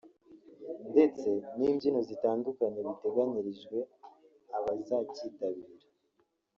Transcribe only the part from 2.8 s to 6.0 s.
biteganyirijwe abazakitabira